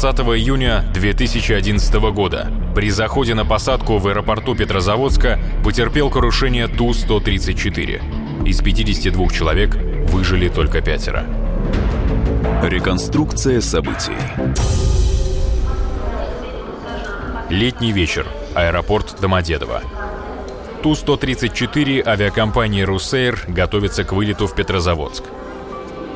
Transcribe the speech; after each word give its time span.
20 0.00 0.20
июня 0.38 0.84
2011 0.94 1.92
года 2.12 2.52
при 2.72 2.88
заходе 2.88 3.34
на 3.34 3.44
посадку 3.44 3.98
в 3.98 4.06
аэропорту 4.06 4.54
Петрозаводска 4.54 5.40
потерпел 5.64 6.08
крушение 6.08 6.68
Ту-134. 6.68 8.46
Из 8.46 8.62
52 8.62 9.28
человек 9.30 9.74
выжили 9.74 10.48
только 10.50 10.82
пятеро. 10.82 11.24
Реконструкция 12.62 13.60
событий. 13.60 14.12
Летний 17.50 17.90
вечер. 17.90 18.24
Аэропорт 18.54 19.16
Домодедово. 19.20 19.82
Ту-134 20.84 22.06
авиакомпании 22.06 22.82
«Руссейр» 22.82 23.40
готовится 23.48 24.04
к 24.04 24.12
вылету 24.12 24.46
в 24.46 24.54
Петрозаводск. 24.54 25.24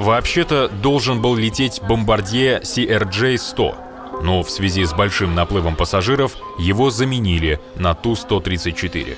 Вообще-то 0.02 0.69
должен 0.69 1.23
был 1.23 1.37
лететь 1.37 1.80
бомбардье 1.80 2.60
CRJ-100, 2.65 4.23
но 4.24 4.43
в 4.43 4.51
связи 4.51 4.85
с 4.85 4.93
большим 4.93 5.37
наплывом 5.37 5.76
пассажиров 5.76 6.32
его 6.59 6.90
заменили 6.90 7.60
на 7.76 7.95
Ту-134. 7.95 9.16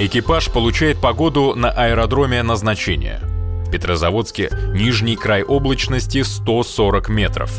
Экипаж 0.00 0.50
получает 0.50 1.00
погоду 1.00 1.54
на 1.54 1.70
аэродроме 1.70 2.42
назначения. 2.42 3.20
В 3.68 3.70
Петрозаводске 3.70 4.50
нижний 4.74 5.14
край 5.14 5.44
облачности 5.44 6.24
140 6.24 7.08
метров. 7.08 7.52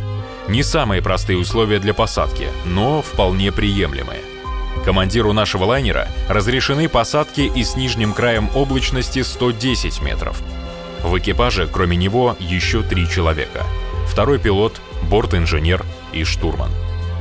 Не 0.49 0.61
самые 0.61 1.01
простые 1.01 1.39
условия 1.39 1.79
для 1.79 1.93
посадки, 1.93 2.49
но 2.65 3.01
вполне 3.01 3.53
приемлемые. 3.53 4.19
Командиру 4.83 5.31
нашего 5.31 5.63
лайнера 5.63 6.09
разрешены 6.27 6.89
посадки 6.89 7.49
и 7.55 7.63
с 7.63 7.77
нижним 7.77 8.11
краем 8.11 8.49
облачности 8.53 9.21
110 9.21 10.01
метров– 10.01 10.43
в 11.05 11.17
экипаже, 11.17 11.67
кроме 11.71 11.95
него, 11.95 12.35
еще 12.39 12.81
три 12.81 13.07
человека. 13.07 13.63
Второй 14.07 14.39
пилот, 14.39 14.81
борт-инженер 15.09 15.85
и 16.13 16.23
штурман. 16.23 16.71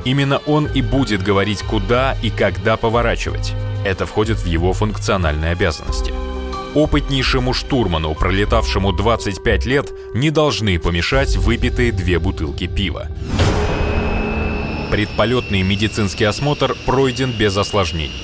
Именно 0.04 0.38
он 0.46 0.66
и 0.66 0.82
будет 0.82 1.22
говорить, 1.22 1.62
куда 1.62 2.16
и 2.22 2.30
когда 2.30 2.76
поворачивать. 2.76 3.54
Это 3.84 4.06
входит 4.06 4.38
в 4.38 4.46
его 4.46 4.72
функциональные 4.72 5.52
обязанности. 5.52 6.12
Опытнейшему 6.74 7.52
штурману, 7.52 8.14
пролетавшему 8.14 8.92
25 8.92 9.66
лет, 9.66 9.92
не 10.14 10.30
должны 10.30 10.78
помешать 10.78 11.36
выпитые 11.36 11.92
две 11.92 12.19
бутылки 12.19 12.66
пива. 12.66 13.08
Предполетный 14.91 15.62
медицинский 15.62 16.24
осмотр 16.24 16.76
пройден 16.84 17.32
без 17.32 17.56
осложнений. 17.56 18.22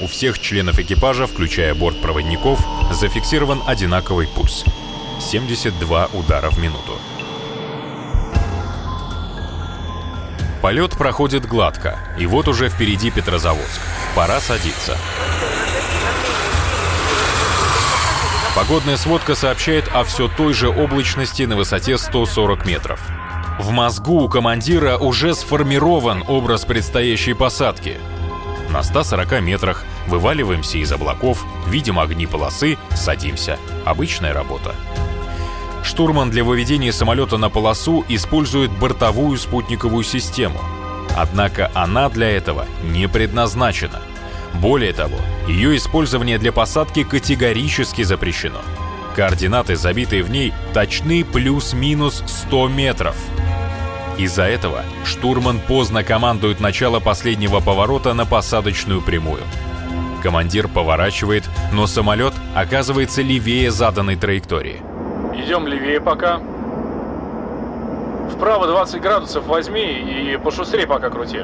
У 0.00 0.06
всех 0.06 0.38
членов 0.38 0.78
экипажа, 0.78 1.26
включая 1.26 1.74
бортпроводников, 1.74 2.58
зафиксирован 2.92 3.62
одинаковый 3.66 4.26
пульс– 4.26 4.64
72 5.20 6.08
удара 6.12 6.50
в 6.50 6.58
минуту. 6.58 6.98
Полет 10.62 10.92
проходит 10.92 11.46
гладко, 11.46 11.98
и 12.18 12.26
вот 12.26 12.46
уже 12.46 12.68
впереди 12.68 13.10
Петрозаводск. 13.10 13.80
Пора 14.14 14.40
садиться. 14.40 14.96
Погодная 18.54 18.96
сводка 18.96 19.34
сообщает 19.34 19.88
о 19.92 20.04
все 20.04 20.28
той 20.28 20.52
же 20.52 20.68
облачности 20.68 21.42
на 21.42 21.56
высоте 21.56 21.98
140 21.98 22.64
метров. 22.66 23.00
В 23.58 23.70
мозгу 23.70 24.22
у 24.22 24.28
командира 24.28 24.98
уже 24.98 25.34
сформирован 25.34 26.22
образ 26.28 26.64
предстоящей 26.64 27.34
посадки. 27.34 27.98
На 28.70 28.82
140 28.82 29.40
метрах 29.40 29.84
вываливаемся 30.06 30.78
из 30.78 30.92
облаков, 30.92 31.44
видим 31.66 31.98
огни 31.98 32.26
полосы, 32.26 32.78
садимся. 32.94 33.58
Обычная 33.84 34.32
работа. 34.32 34.74
Штурман 35.82 36.30
для 36.30 36.44
выведения 36.44 36.92
самолета 36.92 37.36
на 37.36 37.50
полосу 37.50 38.04
использует 38.08 38.70
бортовую 38.70 39.36
спутниковую 39.36 40.04
систему. 40.04 40.60
Однако 41.16 41.70
она 41.74 42.08
для 42.08 42.30
этого 42.30 42.66
не 42.82 43.08
предназначена. 43.08 44.00
Более 44.54 44.92
того, 44.92 45.16
ее 45.48 45.76
использование 45.76 46.38
для 46.38 46.52
посадки 46.52 47.04
категорически 47.04 48.02
запрещено. 48.02 48.60
Координаты, 49.16 49.76
забитые 49.76 50.22
в 50.22 50.30
ней, 50.30 50.54
точны 50.72 51.24
плюс-минус 51.24 52.22
100 52.26 52.68
метров. 52.68 53.16
Из-за 54.18 54.44
этого 54.44 54.84
штурман 55.04 55.58
поздно 55.60 56.04
командует 56.04 56.60
начало 56.60 57.00
последнего 57.00 57.60
поворота 57.60 58.14
на 58.14 58.24
посадочную 58.24 59.02
прямую. 59.02 59.42
Командир 60.22 60.68
поворачивает, 60.68 61.44
но 61.72 61.86
самолет 61.86 62.34
оказывается 62.54 63.22
левее 63.22 63.70
заданной 63.70 64.16
траектории– 64.16 64.80
Идем 65.34 65.66
левее 65.66 66.00
пока. 66.00 66.40
Вправо 68.34 68.66
20 68.66 69.00
градусов 69.00 69.46
возьми 69.46 69.82
и 69.82 70.36
пошустрее 70.36 70.86
пока 70.86 71.08
крути. 71.10 71.40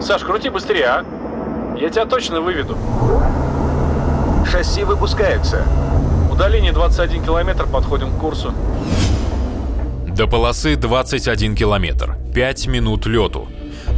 Саш, 0.00 0.22
крути 0.22 0.48
быстрее, 0.48 0.86
а? 0.86 1.04
Я 1.76 1.90
тебя 1.90 2.04
точно 2.04 2.40
выведу. 2.40 2.76
Шасси 4.50 4.84
выпускаются. 4.84 5.64
Удаление 6.30 6.72
21 6.72 7.24
километр, 7.24 7.66
подходим 7.66 8.12
к 8.12 8.18
курсу. 8.18 8.54
До 10.06 10.26
полосы 10.26 10.76
21 10.76 11.56
километр. 11.56 12.16
5 12.34 12.66
минут 12.68 13.06
лету. 13.06 13.48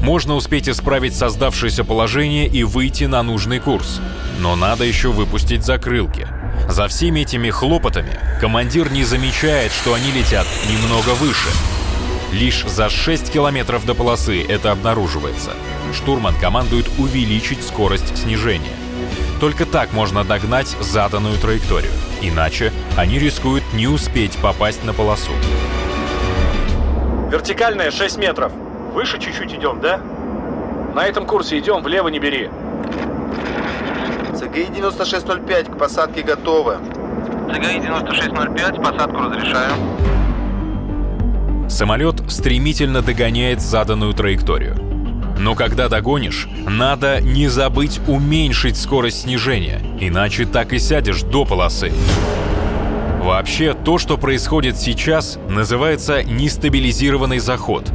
Можно 0.03 0.35
успеть 0.35 0.69
исправить 0.69 1.15
создавшееся 1.15 1.85
положение 1.85 2.47
и 2.47 2.65
выйти 2.65 3.05
на 3.05 3.23
нужный 3.23 3.61
курс. 3.61 4.01
Но 4.41 4.57
надо 4.57 4.85
еще 4.85 5.11
выпустить 5.11 5.65
закрылки– 5.65 6.27
за 6.71 6.87
всеми 6.89 7.21
этими 7.21 7.51
хлопотами 7.51 8.19
командир 8.41 8.91
не 8.93 9.03
замечает, 9.03 9.73
что 9.73 9.95
они 9.95 10.13
летят 10.13 10.47
немного 10.69 11.15
выше. 11.17 11.49
Лишь 12.33 12.65
за 12.65 12.89
6 12.89 13.33
километров 13.33 13.85
до 13.85 13.95
полосы 13.95 14.45
это 14.45 14.71
обнаруживается. 14.71 15.53
Штурман 15.93 16.35
командует 16.37 16.87
увеличить 16.99 17.65
скорость 17.65 18.17
снижения. 18.17 18.77
Только 19.41 19.67
так 19.67 19.93
можно 19.93 20.23
догнать 20.23 20.69
заданную 20.81 21.39
траекторию. 21.39 21.93
Иначе 22.21 22.73
они 22.97 23.19
рискуют 23.19 23.65
не 23.73 23.89
успеть 23.89 24.37
попасть 24.37 24.85
на 24.85 24.93
полосу. 24.93 25.33
Вертикальная 27.31 27.91
6 27.91 28.19
метров. 28.19 28.53
Выше 28.93 29.19
чуть-чуть 29.19 29.55
идем, 29.55 29.81
да? 29.81 30.01
На 30.95 31.07
этом 31.07 31.27
курсе 31.27 31.59
идем, 31.59 31.83
влево 31.83 32.09
не 32.09 32.19
бери. 32.19 32.49
ЦГИ-9605 34.51 35.75
к 35.75 35.79
посадке 35.79 36.23
готовы. 36.23 36.79
ЦГИ-9605, 37.49 38.83
посадку 38.83 39.21
разрешаю. 39.21 39.73
Самолет 41.69 42.21
стремительно 42.29 43.01
догоняет 43.01 43.61
заданную 43.61 44.13
траекторию. 44.13 44.77
Но 45.39 45.55
когда 45.55 45.89
догонишь, 45.89 46.49
надо 46.69 47.21
не 47.21 47.49
забыть 47.49 48.01
уменьшить 48.09 48.77
скорость 48.77 49.23
снижения, 49.23 49.81
иначе 50.01 50.45
так 50.47 50.73
и 50.73 50.79
сядешь 50.79 51.23
до 51.23 51.45
полосы. 51.45 51.93
Вообще, 53.23 53.75
то, 53.75 53.99
что 53.99 54.19
происходит 54.19 54.77
сейчас, 54.77 55.39
называется 55.49 56.25
нестабилизированный 56.25 57.39
заход. 57.39 57.91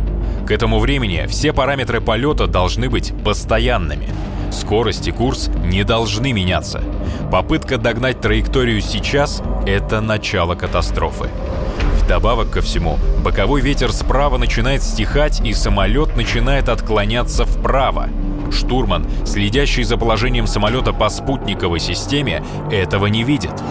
К 0.48 0.52
этому 0.52 0.80
времени 0.80 1.26
все 1.28 1.52
параметры 1.52 2.00
полета 2.00 2.48
должны 2.48 2.90
быть 2.90 3.14
постоянными– 3.24 4.08
Скорость 4.56 5.08
и 5.08 5.12
курс 5.12 5.50
не 5.66 5.84
должны 5.84 6.32
меняться. 6.32 6.82
Попытка 7.30 7.78
догнать 7.78 8.22
траекторию 8.22 8.80
сейчас— 8.80 9.44
это 9.68 10.00
начало 10.00 10.56
катастрофы. 10.56 11.30
Вдобавок 12.02 12.52
ко 12.52 12.62
всему, 12.62 12.98
боковой 13.22 13.60
ветер 13.60 13.92
справа 13.92 14.38
начинает 14.38 14.82
стихать, 14.82 15.42
и 15.42 15.54
самолет 15.54 16.16
начинает 16.16 16.70
отклоняться 16.70 17.44
вправо. 17.46 18.08
Штурман, 18.50 19.06
следящий 19.26 19.84
за 19.84 19.98
положением 19.98 20.48
самолета 20.48 20.94
по 20.94 21.10
спутниковой 21.10 21.82
системе, 21.82 22.42
этого 22.72 23.08
не 23.08 23.24
видит. 23.24 23.62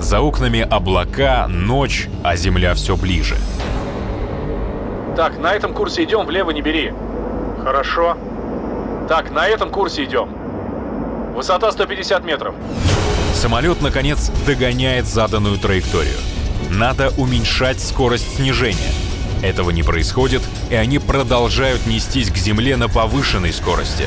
За 0.00 0.20
окнами 0.20 0.60
облака, 0.60 1.48
ночь, 1.48 2.08
а 2.22 2.36
земля 2.36 2.74
все 2.74 2.96
ближе. 2.96 3.36
Так, 5.16 5.38
на 5.38 5.54
этом 5.54 5.74
курсе 5.74 6.04
идем, 6.04 6.24
влево 6.24 6.52
не 6.52 6.62
бери. 6.62 6.92
Хорошо. 7.64 8.16
Так, 9.08 9.30
на 9.30 9.48
этом 9.48 9.70
курсе 9.70 10.04
идем. 10.04 10.28
Высота 11.34 11.72
150 11.72 12.24
метров. 12.24 12.54
Самолет, 13.32 13.80
наконец, 13.80 14.30
догоняет 14.46 15.06
заданную 15.06 15.56
траекторию. 15.58 16.18
Надо 16.68 17.10
уменьшать 17.16 17.80
скорость 17.80 18.36
снижения. 18.36 18.92
Этого 19.42 19.70
не 19.70 19.82
происходит, 19.82 20.42
и 20.68 20.74
они 20.74 20.98
продолжают 20.98 21.86
нестись 21.86 22.30
к 22.30 22.36
земле 22.36 22.76
на 22.76 22.88
повышенной 22.88 23.52
скорости. 23.52 24.04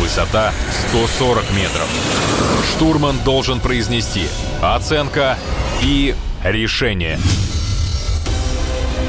Высота 0.00 0.52
140 0.88 1.44
метров. 1.52 1.88
Штурман 2.70 3.18
должен 3.24 3.60
произнести 3.60 4.28
оценка 4.62 5.36
и 5.82 6.14
решение. 6.42 7.18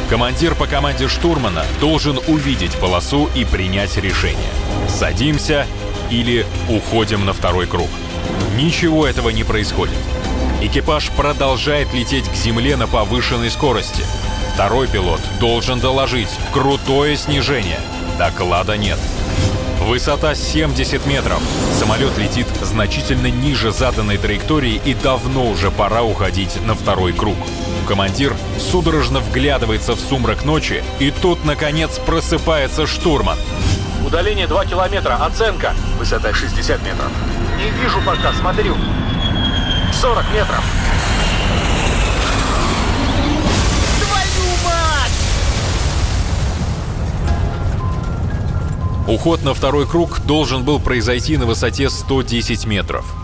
Командир 0.10 0.56
по 0.56 0.66
команде 0.66 1.08
штурмана 1.08 1.64
должен 1.80 2.20
увидеть 2.28 2.74
полосу 2.78 3.30
и 3.36 3.46
принять 3.46 3.96
решение. 3.98 4.50
Садимся 4.88 5.68
или 6.10 6.48
уходим 6.68 7.28
на 7.28 7.34
второй 7.34 7.68
круг. 7.68 7.90
Ничего 8.56 9.06
этого 9.06 9.30
не 9.30 9.44
происходит. 9.44 10.00
Экипаж 10.64 11.12
продолжает 11.12 11.94
лететь 11.94 12.28
к 12.28 12.34
земле 12.34 12.76
на 12.76 12.88
повышенной 12.88 13.52
скорости. 13.52 14.04
Второй 14.56 14.88
пилот 14.88 15.22
должен 15.40 15.80
доложить 15.80 16.30
крутое 16.52 17.16
снижение. 17.16 17.80
Доклада 18.18 18.78
нет. 18.78 18.98
Высота 19.80 20.34
70 20.34 21.06
метров. 21.06 21.42
Самолет 21.80 22.18
летит 22.18 22.48
значительно 22.64 23.28
ниже 23.28 23.72
заданной 23.72 24.18
траектории 24.18 24.82
и 24.84 24.96
давно 24.96 25.48
уже 25.48 25.70
пора 25.70 26.02
уходить 26.02 26.60
на 26.66 26.74
второй 26.74 27.14
круг. 27.14 27.38
Командир 27.90 28.36
судорожно 28.60 29.20
вглядывается 29.20 29.96
в 29.96 30.00
сумрак 30.00 30.46
ночи, 30.46 30.84
и 31.00 31.10
тут, 31.10 31.44
наконец, 31.44 31.98
просыпается 31.98 32.86
штурман. 32.86 33.40
Удаление 34.06 34.46
2 34.46 34.66
километра, 34.68 35.16
оценка. 35.16 35.74
Высота 35.98 36.32
60 36.32 36.84
метров. 36.84 37.12
Не 37.58 37.72
вижу 37.82 38.00
пока, 38.06 38.32
смотрю. 38.34 38.78
40 39.92 40.24
метров. 40.36 40.64
Уход 49.08 49.42
на 49.42 49.56
второй 49.56 49.88
круг 49.88 50.20
должен 50.28 50.64
был 50.64 50.80
произойти 50.80 51.38
на 51.38 51.48
высоте 51.48 51.90
110 51.90 52.68
метров. 52.68 53.19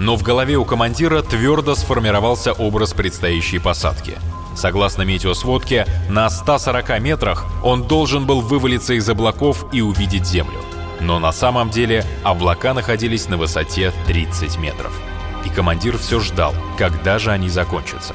Но 0.00 0.16
в 0.16 0.22
голове 0.22 0.56
у 0.56 0.64
командира 0.64 1.20
твердо 1.20 1.74
сформировался 1.74 2.54
образ 2.54 2.94
предстоящей 2.94 3.58
посадки. 3.58 4.16
Согласно 4.56 5.02
метеосводке, 5.02 5.86
на 6.08 6.30
140 6.30 7.00
метрах 7.00 7.44
он 7.62 7.82
должен 7.82 8.24
был 8.24 8.40
вывалиться 8.40 8.94
из 8.94 9.06
облаков 9.10 9.66
и 9.72 9.82
увидеть 9.82 10.24
Землю. 10.24 10.58
Но 11.00 11.18
на 11.18 11.32
самом 11.32 11.68
деле 11.68 12.06
облака 12.24 12.72
находились 12.72 13.28
на 13.28 13.36
высоте 13.36 13.92
30 14.06 14.56
метров. 14.56 14.98
И 15.44 15.50
командир 15.50 15.98
все 15.98 16.18
ждал, 16.18 16.54
когда 16.78 17.18
же 17.18 17.30
они 17.30 17.50
закончатся. 17.50 18.14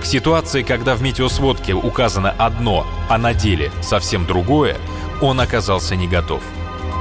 К 0.00 0.04
ситуации, 0.04 0.62
когда 0.62 0.94
в 0.94 1.02
метеосводке 1.02 1.72
указано 1.74 2.30
одно, 2.38 2.86
а 3.08 3.18
на 3.18 3.34
деле 3.34 3.72
совсем 3.82 4.26
другое, 4.26 4.76
он 5.20 5.40
оказался 5.40 5.96
не 5.96 6.06
готов. 6.06 6.40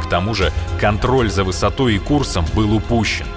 К 0.04 0.10
тому 0.10 0.34
же 0.34 0.52
контроль 0.82 1.30
за 1.30 1.44
высотой 1.44 1.94
и 1.94 2.00
курсом 2.00 2.44
был 2.56 2.74
упущен. 2.74 3.28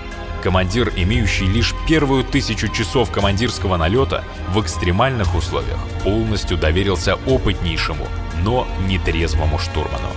Командир, 0.42 0.92
имеющий 0.96 1.46
лишь 1.46 1.72
первую 1.86 2.24
тысячу 2.24 2.66
часов 2.66 3.12
командирского 3.12 3.76
налета, 3.76 4.24
в 4.48 4.60
экстремальных 4.60 5.36
условиях 5.36 5.78
полностью 6.02 6.58
доверился 6.58 7.16
опытнейшему, 7.26 8.08
но 8.42 8.66
нетрезвому 8.88 9.58
штурману. 9.60 10.08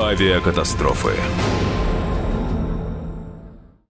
Авиакатастрофы. 0.00 1.12